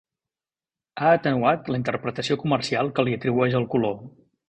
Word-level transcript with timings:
Ha 1.01 1.11
atenuat 1.17 1.71
la 1.75 1.81
interpretació 1.83 2.41
comercial 2.47 2.93
que 2.97 3.09
li 3.09 3.19
atribueix 3.19 3.63
el 3.63 3.73
color. 3.77 3.99